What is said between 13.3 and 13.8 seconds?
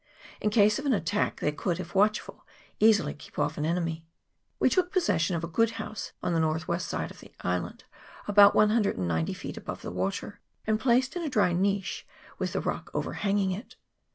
it.